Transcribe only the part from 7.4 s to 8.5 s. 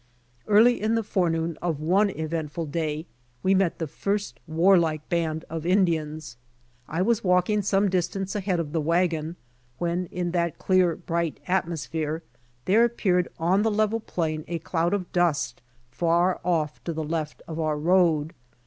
some distance